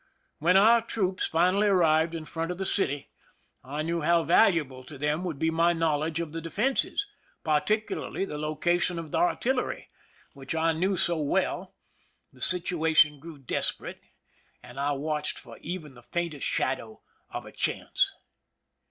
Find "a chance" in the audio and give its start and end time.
17.45-18.11